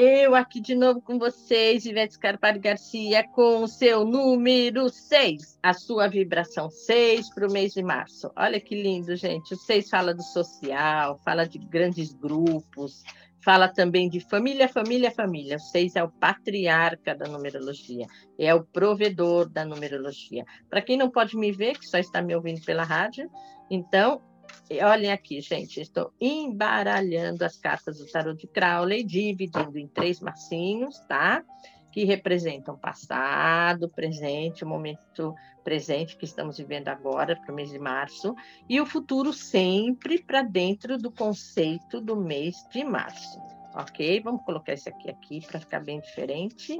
[0.00, 5.74] Eu aqui de novo com vocês, Ivete Scarpari Garcia, com o seu número 6, a
[5.74, 8.30] sua vibração 6 para o mês de março.
[8.36, 9.54] Olha que lindo, gente.
[9.54, 13.02] O 6 fala do social, fala de grandes grupos,
[13.44, 15.56] fala também de família, família, família.
[15.56, 18.06] O 6 é o patriarca da numerologia,
[18.38, 20.44] é o provedor da numerologia.
[20.70, 23.28] Para quem não pode me ver, que só está me ouvindo pela rádio,
[23.68, 24.22] então
[24.70, 30.98] Olhem aqui, gente, estou embaralhando as cartas do tarot de Crowley, dividindo em três massinhos,
[31.08, 31.42] tá?
[31.90, 37.78] Que representam passado, presente, o momento presente que estamos vivendo agora, para o mês de
[37.78, 38.34] março,
[38.68, 43.40] e o futuro sempre para dentro do conceito do mês de março,
[43.74, 44.20] ok?
[44.20, 46.78] Vamos colocar esse aqui aqui para ficar bem diferente.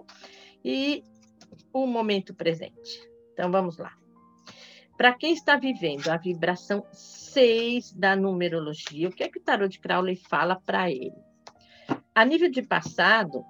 [0.62, 1.02] E
[1.72, 3.00] o momento presente.
[3.32, 3.92] Então, vamos lá.
[4.98, 9.70] Para quem está vivendo a vibração 6 da numerologia, o que é que o tarot
[9.70, 11.14] de Crowley fala para ele?
[12.12, 13.44] A nível de passado,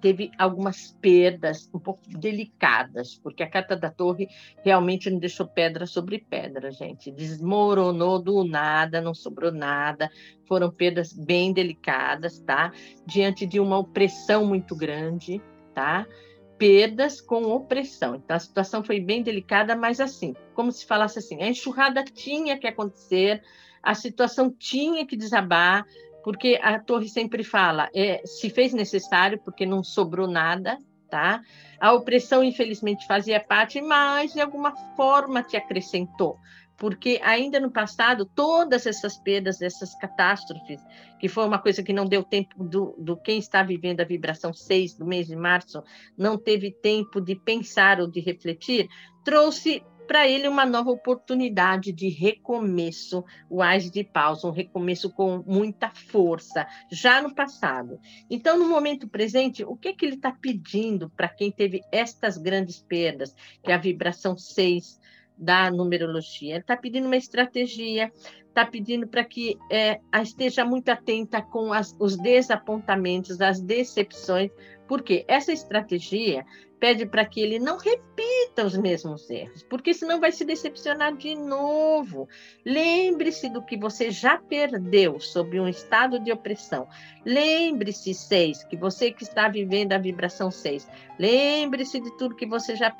[0.00, 4.28] teve algumas perdas um pouco delicadas, porque a carta da torre
[4.62, 7.10] realmente não deixou pedra sobre pedra, gente.
[7.10, 10.08] Desmoronou do nada, não sobrou nada.
[10.46, 12.70] Foram perdas bem delicadas, tá?
[13.04, 15.42] Diante de uma opressão muito grande,
[15.74, 16.06] tá?
[16.58, 18.14] Perdas com opressão.
[18.14, 22.58] Então a situação foi bem delicada, mas assim, como se falasse assim, a enxurrada tinha
[22.58, 23.42] que acontecer,
[23.82, 25.86] a situação tinha que desabar,
[26.24, 31.42] porque a torre sempre fala, é, se fez necessário porque não sobrou nada, tá?
[31.78, 36.38] A opressão infelizmente fazia parte, mas de alguma forma te acrescentou
[36.76, 40.80] porque ainda no passado, todas essas perdas, essas catástrofes,
[41.18, 44.52] que foi uma coisa que não deu tempo do, do quem está vivendo a vibração
[44.52, 45.82] 6 do mês de março,
[46.16, 48.88] não teve tempo de pensar ou de refletir,
[49.24, 55.42] trouxe para ele uma nova oportunidade de recomeço, o Ais de Pausa, um recomeço com
[55.44, 57.98] muita força, já no passado.
[58.30, 62.78] Então, no momento presente, o que, que ele está pedindo para quem teve estas grandes
[62.78, 65.00] perdas, que é a vibração 6
[65.36, 66.54] da numerologia.
[66.54, 68.12] Ele está pedindo uma estratégia,
[68.48, 74.50] está pedindo para que é, esteja muito atenta com as, os desapontamentos, as decepções,
[74.88, 76.44] porque essa estratégia
[76.78, 81.34] pede para que ele não repita os mesmos erros, porque senão vai se decepcionar de
[81.34, 82.28] novo.
[82.64, 86.86] Lembre-se do que você já perdeu sob um estado de opressão.
[87.24, 90.86] Lembre-se, seis, que você que está vivendo a vibração seis.
[91.18, 92.90] Lembre-se de tudo que você já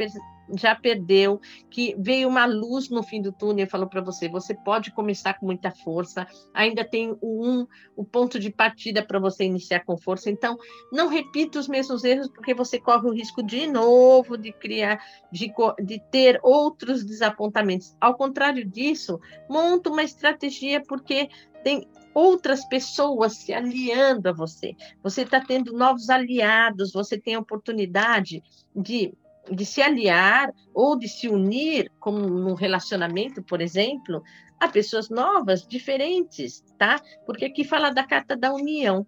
[0.55, 1.41] já perdeu,
[1.71, 5.35] que veio uma luz no fim do túnel e falou para você: você pode começar
[5.35, 9.97] com muita força, ainda tem o um, o ponto de partida para você iniciar com
[9.97, 10.31] força.
[10.31, 10.57] Então,
[10.93, 15.01] não repita os mesmos erros, porque você corre o risco de novo de criar,
[15.33, 15.53] de,
[15.83, 17.97] de ter outros desapontamentos.
[18.01, 21.29] Ao contrário disso, monta uma estratégia, porque
[21.63, 24.75] tem outras pessoas se aliando a você.
[25.03, 28.43] Você está tendo novos aliados, você tem a oportunidade
[28.75, 29.13] de
[29.51, 34.23] de se aliar ou de se unir, como num relacionamento, por exemplo,
[34.61, 37.01] a pessoas novas, diferentes, tá?
[37.25, 39.07] Porque aqui fala da carta da união,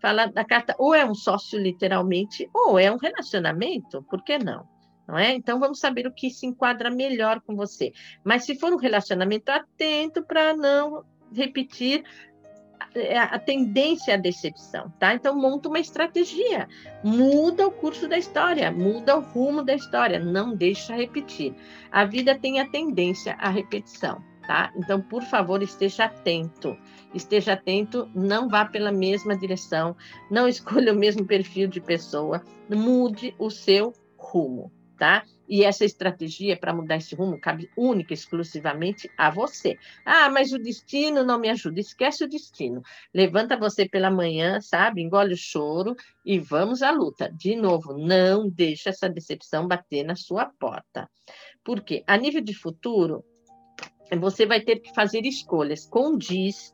[0.00, 4.66] fala da carta, ou é um sócio literalmente, ou é um relacionamento, por que não?
[5.06, 5.32] Não é?
[5.32, 7.92] Então vamos saber o que se enquadra melhor com você.
[8.24, 11.04] Mas se for um relacionamento, atento para não
[11.34, 12.04] repetir
[13.30, 15.14] a tendência à decepção, tá?
[15.14, 16.68] Então monta uma estratégia,
[17.02, 21.54] muda o curso da história, muda o rumo da história, não deixa repetir.
[21.90, 24.72] A vida tem a tendência à repetição, tá?
[24.76, 26.76] Então, por favor, esteja atento.
[27.14, 29.96] Esteja atento, não vá pela mesma direção,
[30.30, 34.72] não escolha o mesmo perfil de pessoa, mude o seu rumo,
[35.02, 35.24] tá?
[35.48, 39.76] E essa estratégia para mudar esse rumo cabe única, exclusivamente a você.
[40.04, 41.80] Ah, mas o destino não me ajuda.
[41.80, 42.80] Esquece o destino.
[43.12, 45.02] Levanta você pela manhã, sabe?
[45.02, 47.28] Engole o choro e vamos à luta.
[47.36, 51.10] De novo, não deixa essa decepção bater na sua porta.
[51.64, 53.24] Porque a nível de futuro,
[54.20, 55.84] você vai ter que fazer escolhas.
[55.84, 56.72] Condiz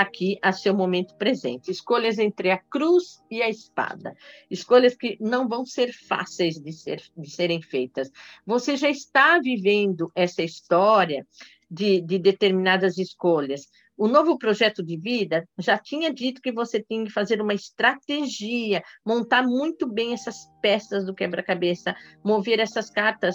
[0.00, 1.70] aqui a seu momento presente.
[1.70, 4.16] Escolhas entre a cruz e a espada.
[4.50, 8.10] Escolhas que não vão ser fáceis de, ser, de serem feitas.
[8.46, 11.26] Você já está vivendo essa história
[11.70, 13.68] de, de determinadas escolhas.
[13.98, 18.80] O novo projeto de vida já tinha dito que você tinha que fazer uma estratégia,
[19.04, 23.34] montar muito bem essas peças do quebra-cabeça, mover essas cartas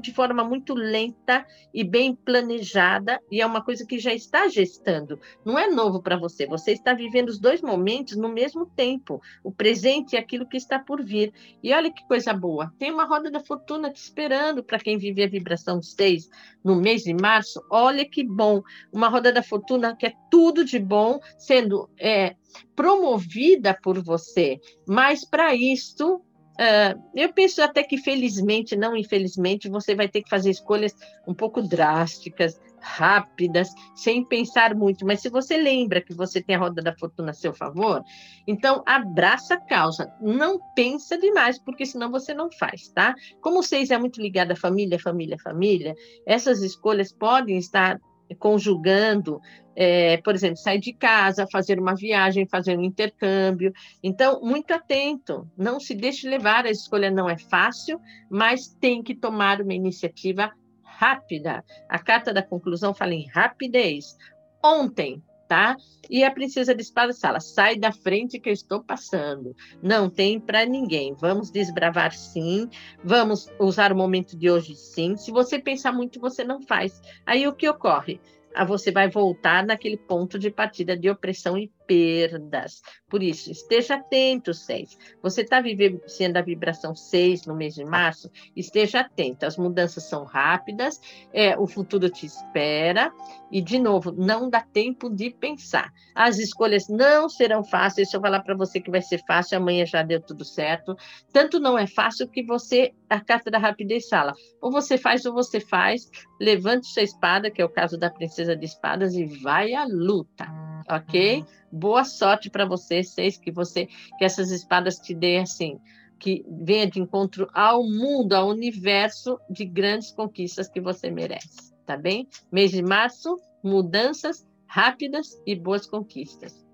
[0.00, 1.44] de forma muito lenta
[1.74, 5.18] e bem planejada, e é uma coisa que já está gestando.
[5.44, 9.50] Não é novo para você, você está vivendo os dois momentos no mesmo tempo, o
[9.50, 11.32] presente e aquilo que está por vir.
[11.60, 15.24] E olha que coisa boa, tem uma roda da fortuna te esperando para quem vive
[15.24, 16.28] a vibração 6
[16.62, 17.60] no mês de março.
[17.68, 18.62] Olha que bom,
[18.92, 22.34] uma roda da fortuna que é tudo de bom sendo é,
[22.74, 24.58] promovida por você.
[24.86, 26.22] Mas para isto,
[26.56, 30.94] Uh, eu penso até que, felizmente, não infelizmente, você vai ter que fazer escolhas
[31.28, 35.04] um pouco drásticas, rápidas, sem pensar muito.
[35.04, 38.02] Mas se você lembra que você tem a roda da fortuna a seu favor,
[38.46, 40.10] então abraça a causa.
[40.20, 43.14] Não pensa demais, porque senão você não faz, tá?
[43.40, 45.94] Como o seis é muito ligado à família, família, família,
[46.26, 47.98] essas escolhas podem estar
[48.34, 49.40] conjugando,
[49.74, 53.72] é, por exemplo, sair de casa, fazer uma viagem, fazer um intercâmbio.
[54.02, 58.00] Então, muito atento, não se deixe levar, a escolha não é fácil,
[58.30, 60.50] mas tem que tomar uma iniciativa
[60.82, 61.62] rápida.
[61.88, 64.16] A carta da conclusão fala em rapidez.
[64.64, 65.76] Ontem, tá?
[66.08, 69.54] E a princesa de espadas fala: sai da frente que eu estou passando.
[69.82, 71.14] Não tem para ninguém.
[71.14, 72.68] Vamos desbravar sim.
[73.02, 75.16] Vamos usar o momento de hoje sim.
[75.16, 77.00] Se você pensar muito, você não faz.
[77.24, 78.20] Aí o que ocorre?
[78.54, 82.82] Ah, você vai voltar naquele ponto de partida de opressão e perdas.
[83.08, 84.98] Por isso, esteja atento, 6.
[85.22, 88.30] Você está vivenciando a vibração 6 no mês de março?
[88.54, 89.46] Esteja atento.
[89.46, 91.00] As mudanças são rápidas,
[91.32, 93.12] é, o futuro te espera.
[93.50, 95.92] E, de novo, não dá tempo de pensar.
[96.14, 98.10] As escolhas não serão fáceis.
[98.10, 100.96] Se eu falar para você que vai ser fácil, amanhã já deu tudo certo.
[101.32, 105.32] Tanto não é fácil que você, a carta da rapidez fala, ou você faz ou
[105.32, 106.10] você faz,
[106.40, 110.46] levante sua espada, que é o caso da princesa de espadas, e vai à luta
[110.88, 111.44] ok?
[111.76, 113.86] Boa sorte para você, seis, que você
[114.18, 115.78] que essas espadas te deem assim,
[116.18, 121.94] que venha de encontro ao mundo, ao universo de grandes conquistas que você merece, tá
[121.94, 122.26] bem?
[122.50, 126.65] Mês de março, mudanças rápidas e boas conquistas.